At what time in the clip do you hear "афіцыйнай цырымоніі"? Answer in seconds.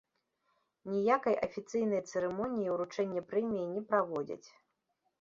1.49-2.75